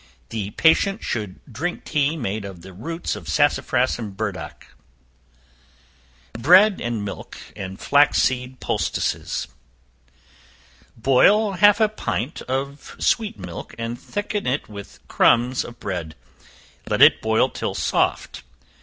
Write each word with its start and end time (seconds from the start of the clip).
The 0.29 0.49
patient 0.49 1.03
should 1.03 1.41
drink 1.45 1.83
tea 1.85 2.17
made 2.17 2.43
of 2.43 2.61
the 2.63 2.73
roots 2.73 3.15
of 3.15 3.29
sassafras 3.29 3.99
and 3.99 4.17
burdock. 4.17 4.65
Bread 6.33 6.81
and 6.81 7.05
Milk, 7.05 7.37
and 7.55 7.79
Flaxseed 7.79 8.59
Poultices. 8.59 9.47
Boil 10.97 11.51
half 11.51 11.79
a 11.79 11.87
pint 11.87 12.41
of 12.47 12.95
sweet 12.97 13.37
milk, 13.37 13.75
and 13.77 13.99
thicken 14.01 14.47
it 14.47 14.67
with 14.67 15.07
crumbs 15.07 15.63
of 15.63 15.79
bread; 15.79 16.15
let 16.89 17.03
it 17.03 17.21
boil 17.21 17.47
till 17.51 17.75
soft. 17.75 18.41